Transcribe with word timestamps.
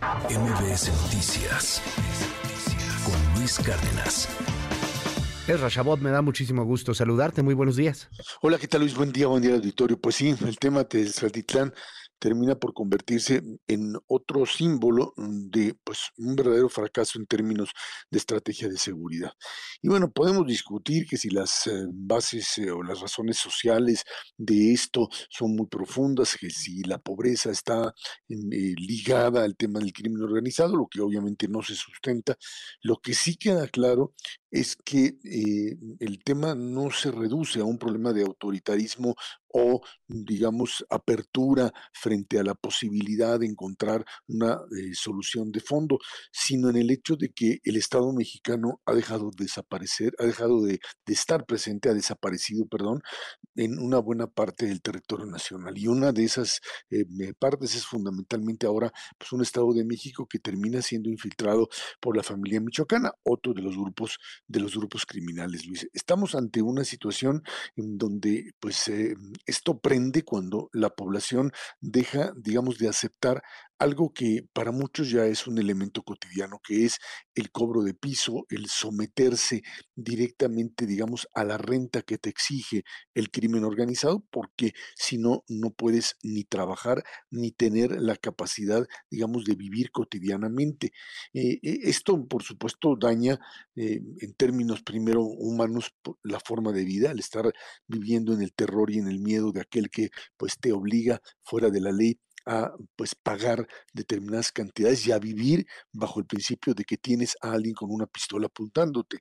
MBS 0.00 0.90
Noticias 1.02 1.82
con 3.04 3.38
Luis 3.38 3.58
Cárdenas. 3.58 4.28
Es 5.46 5.60
Rashabot, 5.60 6.00
me 6.00 6.10
da 6.10 6.22
muchísimo 6.22 6.64
gusto 6.64 6.94
saludarte. 6.94 7.42
Muy 7.42 7.52
buenos 7.52 7.76
días. 7.76 8.08
Hola, 8.40 8.56
¿qué 8.56 8.66
tal 8.66 8.80
Luis? 8.80 8.94
Buen 8.94 9.12
día, 9.12 9.26
buen 9.26 9.42
día 9.42 9.54
auditorio. 9.54 10.00
Pues 10.00 10.16
sí, 10.16 10.34
el 10.46 10.58
tema 10.58 10.84
de 10.84 11.06
Saltitlán 11.06 11.74
termina 12.20 12.54
por 12.54 12.74
convertirse 12.74 13.42
en 13.66 13.94
otro 14.06 14.46
símbolo 14.46 15.14
de 15.16 15.74
pues, 15.82 16.10
un 16.18 16.36
verdadero 16.36 16.68
fracaso 16.68 17.18
en 17.18 17.26
términos 17.26 17.70
de 18.10 18.18
estrategia 18.18 18.68
de 18.68 18.76
seguridad. 18.76 19.32
Y 19.82 19.88
bueno, 19.88 20.12
podemos 20.12 20.46
discutir 20.46 21.06
que 21.06 21.16
si 21.16 21.30
las 21.30 21.66
eh, 21.66 21.86
bases 21.88 22.58
eh, 22.58 22.70
o 22.70 22.82
las 22.82 23.00
razones 23.00 23.38
sociales 23.38 24.04
de 24.36 24.72
esto 24.72 25.08
son 25.30 25.56
muy 25.56 25.66
profundas, 25.66 26.36
que 26.38 26.50
si 26.50 26.82
la 26.82 26.98
pobreza 26.98 27.50
está 27.50 27.94
eh, 28.28 28.36
ligada 28.76 29.42
al 29.42 29.56
tema 29.56 29.80
del 29.80 29.92
crimen 29.92 30.22
organizado, 30.22 30.76
lo 30.76 30.86
que 30.88 31.00
obviamente 31.00 31.48
no 31.48 31.62
se 31.62 31.74
sustenta. 31.74 32.36
Lo 32.82 32.96
que 32.96 33.14
sí 33.14 33.36
queda 33.36 33.66
claro 33.66 34.14
es 34.50 34.76
que 34.76 35.16
el 36.00 36.22
tema 36.24 36.54
no 36.54 36.90
se 36.90 37.10
reduce 37.12 37.60
a 37.60 37.64
un 37.64 37.78
problema 37.78 38.12
de 38.12 38.22
autoritarismo 38.22 39.14
o, 39.52 39.80
digamos, 40.06 40.84
apertura 40.90 41.72
frente 41.92 42.38
a 42.38 42.42
la 42.42 42.54
posibilidad 42.54 43.38
de 43.38 43.46
encontrar 43.46 44.04
una 44.28 44.60
eh, 44.76 44.94
solución 44.94 45.50
de 45.52 45.60
fondo, 45.60 45.98
sino 46.32 46.70
en 46.70 46.76
el 46.76 46.90
hecho 46.90 47.16
de 47.16 47.30
que 47.30 47.58
el 47.64 47.76
Estado 47.76 48.12
mexicano 48.12 48.80
ha 48.86 48.94
dejado 48.94 49.30
de 49.30 49.44
desaparecer, 49.44 50.12
ha 50.18 50.24
dejado 50.24 50.62
de, 50.62 50.80
estar 51.06 51.44
presente, 51.44 51.88
ha 51.88 51.94
desaparecido, 51.94 52.66
perdón, 52.66 53.02
en 53.56 53.78
una 53.78 53.98
buena 53.98 54.26
parte 54.28 54.66
del 54.66 54.80
territorio 54.80 55.26
nacional. 55.26 55.76
Y 55.76 55.88
una 55.88 56.12
de 56.12 56.24
esas 56.24 56.60
eh, 56.90 57.04
partes 57.38 57.74
es 57.74 57.84
fundamentalmente 57.84 58.66
ahora 58.66 58.92
pues, 59.18 59.32
un 59.32 59.42
Estado 59.42 59.72
de 59.72 59.84
México 59.84 60.26
que 60.26 60.38
termina 60.38 60.82
siendo 60.82 61.10
infiltrado 61.10 61.68
por 62.00 62.16
la 62.16 62.22
familia 62.22 62.60
michoacana, 62.60 63.12
otro 63.24 63.52
de 63.52 63.62
los 63.62 63.76
grupos, 63.76 64.18
de 64.46 64.60
los 64.60 64.76
grupos 64.76 65.04
criminales, 65.04 65.66
Luis. 65.66 65.88
Estamos 65.92 66.34
ante 66.34 66.62
una 66.62 66.84
situación 66.84 67.42
en 67.76 67.98
donde, 67.98 68.52
pues, 68.60 68.88
eh, 68.88 69.16
esto 69.46 69.78
prende 69.78 70.22
cuando 70.22 70.68
la 70.72 70.90
población 70.90 71.52
deja, 71.80 72.32
digamos, 72.36 72.78
de 72.78 72.88
aceptar 72.88 73.42
algo 73.80 74.12
que 74.12 74.46
para 74.52 74.72
muchos 74.72 75.10
ya 75.10 75.24
es 75.24 75.46
un 75.46 75.58
elemento 75.58 76.02
cotidiano, 76.02 76.60
que 76.62 76.84
es 76.84 76.98
el 77.34 77.50
cobro 77.50 77.82
de 77.82 77.94
piso, 77.94 78.44
el 78.50 78.68
someterse 78.68 79.62
directamente, 79.96 80.86
digamos, 80.86 81.26
a 81.34 81.44
la 81.44 81.56
renta 81.56 82.02
que 82.02 82.18
te 82.18 82.28
exige 82.28 82.84
el 83.14 83.30
crimen 83.30 83.64
organizado, 83.64 84.22
porque 84.30 84.74
si 84.94 85.16
no, 85.16 85.44
no 85.48 85.70
puedes 85.70 86.16
ni 86.22 86.44
trabajar 86.44 87.02
ni 87.30 87.52
tener 87.52 88.02
la 88.02 88.16
capacidad, 88.16 88.86
digamos, 89.10 89.46
de 89.46 89.54
vivir 89.54 89.90
cotidianamente. 89.92 90.92
Eh, 91.32 91.58
eh, 91.62 91.78
esto, 91.84 92.28
por 92.28 92.42
supuesto, 92.42 92.96
daña 93.00 93.40
eh, 93.76 94.02
en 94.20 94.34
términos 94.34 94.82
primero 94.82 95.22
humanos 95.22 95.94
la 96.22 96.38
forma 96.38 96.72
de 96.72 96.84
vida, 96.84 97.12
al 97.12 97.18
estar 97.18 97.50
viviendo 97.86 98.34
en 98.34 98.42
el 98.42 98.52
terror 98.52 98.90
y 98.90 98.98
en 98.98 99.08
el 99.08 99.20
miedo 99.20 99.52
de 99.52 99.62
aquel 99.62 99.88
que 99.88 100.10
pues 100.36 100.58
te 100.60 100.72
obliga 100.72 101.22
fuera 101.42 101.70
de 101.70 101.80
la 101.80 101.92
ley 101.92 102.18
a 102.50 102.74
pues 102.96 103.14
pagar 103.14 103.68
determinadas 103.92 104.50
cantidades 104.50 105.06
y 105.06 105.12
a 105.12 105.20
vivir 105.20 105.66
bajo 105.92 106.18
el 106.18 106.26
principio 106.26 106.74
de 106.74 106.82
que 106.82 106.96
tienes 106.96 107.36
a 107.42 107.52
alguien 107.52 107.74
con 107.74 107.92
una 107.92 108.06
pistola 108.06 108.46
apuntándote. 108.46 109.20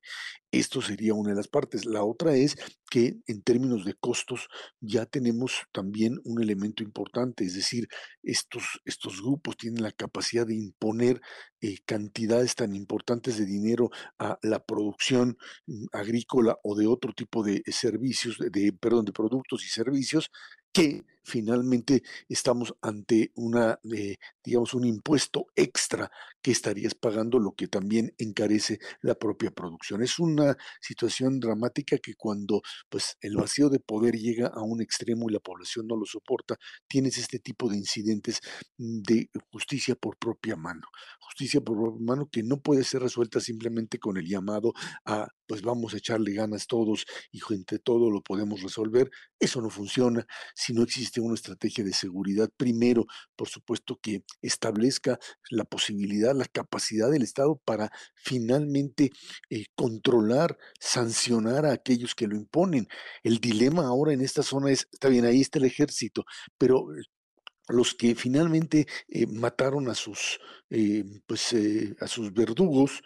Esto 0.51 0.81
sería 0.81 1.13
una 1.13 1.29
de 1.29 1.35
las 1.35 1.47
partes. 1.47 1.85
La 1.85 2.03
otra 2.03 2.35
es 2.35 2.55
que 2.89 3.17
en 3.27 3.43
términos 3.43 3.85
de 3.85 3.93
costos 3.93 4.47
ya 4.81 5.05
tenemos 5.05 5.61
también 5.71 6.19
un 6.23 6.41
elemento 6.41 6.81
importante, 6.81 7.43
es 7.45 7.53
decir, 7.53 7.87
estos, 8.23 8.81
estos 8.83 9.21
grupos 9.21 9.57
tienen 9.57 9.83
la 9.83 9.91
capacidad 9.91 10.47
de 10.47 10.55
imponer 10.55 11.21
eh, 11.61 11.77
cantidades 11.85 12.55
tan 12.55 12.75
importantes 12.75 13.37
de 13.37 13.45
dinero 13.45 13.91
a 14.17 14.39
la 14.41 14.57
producción 14.65 15.37
agrícola 15.91 16.57
o 16.63 16.75
de 16.75 16.87
otro 16.87 17.13
tipo 17.13 17.43
de 17.43 17.61
servicios, 17.67 18.39
de, 18.39 18.73
perdón, 18.73 19.05
de 19.05 19.13
productos 19.13 19.63
y 19.65 19.69
servicios 19.69 20.31
que 20.73 21.03
finalmente 21.29 22.03
estamos 22.27 22.73
ante 22.81 23.31
una, 23.35 23.79
eh, 23.93 24.17
digamos, 24.43 24.73
un 24.73 24.85
impuesto 24.85 25.47
extra 25.55 26.11
que 26.41 26.51
estarías 26.51 26.95
pagando, 26.95 27.39
lo 27.39 27.53
que 27.53 27.67
también 27.67 28.13
encarece 28.17 28.79
la 29.01 29.15
propia 29.15 29.51
producción. 29.51 30.01
Es 30.01 30.19
una 30.19 30.57
situación 30.81 31.39
dramática 31.39 31.97
que 31.97 32.15
cuando 32.15 32.61
pues, 32.89 33.17
el 33.21 33.35
vacío 33.35 33.69
de 33.69 33.79
poder 33.79 34.15
llega 34.15 34.47
a 34.47 34.61
un 34.61 34.81
extremo 34.81 35.29
y 35.29 35.33
la 35.33 35.39
población 35.39 35.87
no 35.87 35.95
lo 35.95 36.05
soporta, 36.05 36.55
tienes 36.87 37.17
este 37.17 37.39
tipo 37.39 37.69
de 37.69 37.77
incidentes 37.77 38.41
de 38.77 39.29
justicia 39.51 39.95
por 39.95 40.17
propia 40.17 40.55
mano. 40.55 40.87
Justicia 41.19 41.61
por 41.61 41.77
propia 41.77 42.05
mano 42.05 42.29
que 42.31 42.43
no 42.43 42.61
puede 42.61 42.83
ser 42.83 43.01
resuelta 43.01 43.39
simplemente 43.39 43.99
con 43.99 44.17
el 44.17 44.27
llamado 44.27 44.73
a, 45.05 45.27
pues 45.47 45.61
vamos 45.61 45.93
a 45.93 45.97
echarle 45.97 46.33
ganas 46.33 46.67
todos 46.67 47.05
y 47.31 47.39
entre 47.53 47.79
todo 47.79 48.09
lo 48.09 48.21
podemos 48.21 48.61
resolver. 48.61 49.09
Eso 49.39 49.61
no 49.61 49.69
funciona 49.69 50.25
si 50.55 50.73
no 50.73 50.83
existe 50.83 51.18
una 51.21 51.35
estrategia 51.35 51.83
de 51.83 51.93
seguridad. 51.93 52.49
Primero, 52.55 53.05
por 53.35 53.49
supuesto, 53.49 53.99
que 54.01 54.23
establezca 54.41 55.19
la 55.49 55.65
posibilidad, 55.65 56.35
la 56.35 56.45
capacidad 56.45 57.09
del 57.09 57.23
Estado 57.23 57.59
para 57.65 57.91
finalmente 58.15 59.11
eh, 59.49 59.65
controlar, 59.75 60.57
sancionar 60.79 61.65
a 61.65 61.73
aquellos 61.73 62.15
que 62.15 62.27
lo 62.27 62.35
imponen. 62.35 62.87
El 63.23 63.39
dilema 63.39 63.85
ahora 63.85 64.13
en 64.13 64.21
esta 64.21 64.43
zona 64.43 64.71
es, 64.71 64.87
está 64.91 65.09
bien, 65.09 65.25
ahí 65.25 65.41
está 65.41 65.59
el 65.59 65.65
ejército, 65.65 66.25
pero 66.57 66.85
los 67.69 67.93
que 67.95 68.15
finalmente 68.15 68.87
eh, 69.07 69.27
mataron 69.27 69.89
a 69.89 69.95
sus, 69.95 70.39
eh, 70.69 71.03
pues, 71.27 71.55
a 71.99 72.07
sus 72.07 72.33
verdugos, 72.33 73.01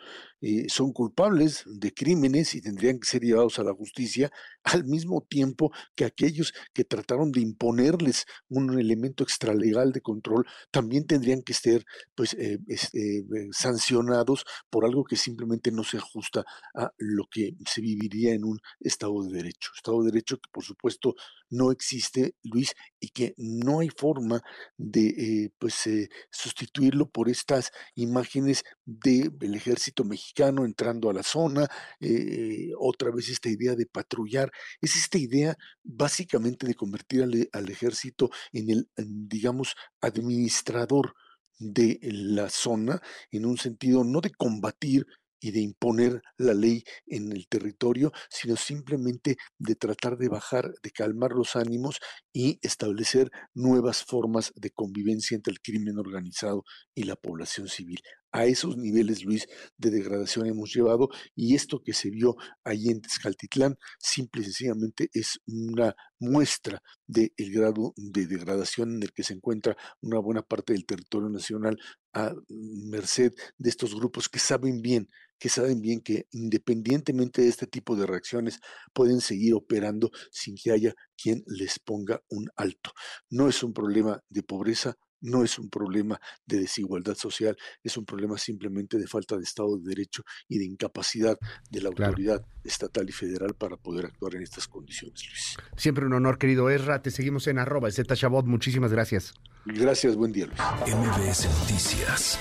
eh, 0.46 0.68
son 0.68 0.92
culpables 0.92 1.64
de 1.66 1.94
crímenes 1.94 2.54
y 2.54 2.62
tendrían 2.62 3.00
que 3.00 3.08
ser 3.08 3.22
llevados 3.22 3.60
a 3.60 3.64
la 3.64 3.74
justicia, 3.74 4.30
al 4.66 4.84
mismo 4.84 5.22
tiempo 5.22 5.72
que 5.96 6.04
aquellos 6.04 6.54
que 6.74 6.84
trataron 6.84 7.32
de 7.32 7.40
imponerles 7.40 8.26
un 8.50 8.78
elemento 8.78 9.24
extralegal 9.24 9.94
de 9.94 10.02
control 10.02 10.46
también 10.70 11.08
tendrían 11.08 11.44
que 11.44 11.54
ser 11.54 11.86
pues, 12.14 12.34
eh, 12.34 12.60
eh, 12.68 13.24
sancionados 13.54 14.44
por 14.70 14.84
algo 14.84 15.06
que 15.06 15.16
simplemente 15.16 15.72
no 15.72 15.86
se 15.86 15.96
ajusta 15.96 16.44
a 16.76 16.92
lo 16.98 17.24
que 17.32 17.56
se 17.66 17.80
viviría 17.80 18.34
en 18.34 18.44
un 18.44 18.60
Estado 18.82 19.24
de 19.24 19.32
Derecho. 19.32 19.72
Estado 19.78 20.04
de 20.04 20.12
Derecho 20.12 20.42
que 20.42 20.50
por 20.52 20.66
supuesto 20.66 21.16
no 21.50 21.72
existe, 21.72 22.36
Luis, 22.44 22.74
y 23.00 23.10
que 23.10 23.34
no 23.38 23.80
hay 23.80 23.88
forma 23.88 24.42
de 24.78 25.52
pues, 25.60 25.90
sustituirlo 26.32 27.10
por 27.10 27.30
estas 27.30 27.72
imágenes 27.96 28.64
del 28.86 29.56
ejército 29.56 30.04
mexicano 30.04 30.66
entrando 30.66 31.10
a 31.10 31.14
la 31.14 31.24
zona, 31.24 31.68
eh, 32.00 32.72
otra 32.80 33.12
vez 33.12 33.30
esta 33.30 33.50
idea 33.50 33.76
de 33.76 33.86
patrullar, 33.86 34.52
es 34.82 34.96
esta 34.96 35.18
idea 35.18 35.58
básicamente 35.84 36.68
de 36.68 36.76
convertir 36.76 37.24
al, 37.24 37.50
al 37.52 37.70
ejército 37.70 38.30
en 38.52 38.70
el, 38.70 38.90
digamos, 38.98 39.76
administrador 40.02 41.14
de 41.60 42.00
la 42.02 42.50
zona, 42.50 43.02
en 43.32 43.46
un 43.46 43.58
sentido 43.58 44.04
no 44.04 44.22
de 44.22 44.32
combatir, 44.32 45.06
y 45.44 45.52
de 45.52 45.60
imponer 45.60 46.22
la 46.38 46.54
ley 46.54 46.86
en 47.06 47.34
el 47.34 47.50
territorio, 47.50 48.14
sino 48.30 48.56
simplemente 48.56 49.36
de 49.60 49.76
tratar 49.76 50.18
de 50.18 50.30
bajar, 50.30 50.74
de 50.82 50.92
calmar 50.92 51.34
los 51.34 51.58
ánimos 51.58 52.00
y 52.32 52.60
establecer 52.62 53.30
nuevas 53.54 54.06
formas 54.06 54.54
de 54.56 54.72
convivencia 54.72 55.36
entre 55.36 55.52
el 55.52 55.60
crimen 55.60 56.00
organizado 56.00 56.64
y 56.96 57.04
la 57.04 57.18
población 57.18 57.68
civil. 57.68 58.00
A 58.36 58.46
esos 58.48 58.78
niveles, 58.78 59.24
Luis, 59.24 59.48
de 59.78 59.92
degradación 59.92 60.48
hemos 60.48 60.74
llevado 60.74 61.08
y 61.36 61.54
esto 61.54 61.84
que 61.84 61.94
se 61.94 62.10
vio 62.10 62.36
allí 62.64 62.90
en 62.90 63.00
Tezcaltitlán 63.00 63.78
simple 64.00 64.42
y 64.42 64.46
sencillamente 64.46 65.12
es 65.14 65.40
una 65.46 65.96
muestra 66.20 66.82
del 67.06 67.32
grado 67.38 67.94
de 67.96 68.26
degradación 68.26 68.96
en 68.96 69.04
el 69.04 69.14
que 69.14 69.22
se 69.22 69.36
encuentra 69.36 69.78
una 70.02 70.18
buena 70.18 70.42
parte 70.42 70.74
del 70.74 70.88
territorio 70.88 71.30
nacional 71.30 71.78
a 72.14 72.34
merced 72.50 73.34
de 73.60 73.70
estos 73.70 73.94
grupos 73.94 74.30
que 74.30 74.40
saben 74.40 74.82
bien 74.82 75.10
que 75.44 75.50
saben 75.50 75.82
bien 75.82 76.02
que 76.02 76.26
independientemente 76.32 77.42
de 77.42 77.50
este 77.50 77.68
tipo 77.68 77.96
de 77.96 78.06
reacciones 78.06 78.62
pueden 78.94 79.20
seguir 79.20 79.54
operando 79.54 80.10
sin 80.32 80.56
que 80.56 80.72
haya 80.72 80.96
quien 81.22 81.44
les 81.48 81.80
ponga 81.80 82.24
un 82.30 82.48
alto. 82.56 82.92
No 83.30 83.50
es 83.50 83.62
un 83.62 83.74
problema 83.74 84.22
de 84.30 84.42
pobreza, 84.42 84.96
no 85.24 85.44
es 85.44 85.58
un 85.58 85.70
problema 85.70 86.20
de 86.46 86.60
desigualdad 86.60 87.16
social, 87.16 87.58
es 87.82 87.98
un 87.98 88.06
problema 88.06 88.38
simplemente 88.38 88.98
de 88.98 89.08
falta 89.08 89.38
de 89.38 89.44
Estado 89.44 89.78
de 89.78 89.90
Derecho 89.90 90.24
y 90.48 90.60
de 90.60 90.66
incapacidad 90.66 91.38
de 91.70 91.82
la 91.82 91.90
autoridad 91.90 92.46
estatal 92.64 93.10
y 93.10 93.12
federal 93.12 93.56
para 93.56 93.78
poder 93.78 94.06
actuar 94.06 94.36
en 94.36 94.44
estas 94.44 94.68
condiciones, 94.68 95.24
Luis. 95.28 95.58
Siempre 95.78 96.06
un 96.06 96.14
honor, 96.14 96.38
querido 96.38 96.70
Ezra. 96.70 97.02
Te 97.02 97.12
seguimos 97.12 97.48
en 97.48 97.60
arroba, 97.60 97.90
Z 97.90 98.16
Chabot. 98.16 98.46
Muchísimas 98.46 98.92
gracias. 98.92 99.34
Gracias, 99.66 100.16
buen 100.16 100.32
día, 100.32 100.46
Luis. 100.46 100.60
MBS 100.96 101.46
Noticias 101.60 102.40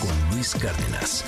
con 0.00 0.36
Luis 0.36 0.54
Cárdenas. 0.54 1.24